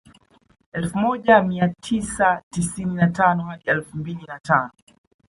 [0.73, 4.69] Elfu moja mia tisa tisini na tano hadi elfu mbili na tano